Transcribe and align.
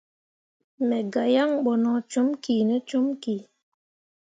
Me 0.87 0.99
gah 1.13 1.29
yan 1.35 1.51
bo 1.63 1.71
no 1.83 1.93
com 2.11 2.27
kine 2.43 2.75
comki. 2.89 3.35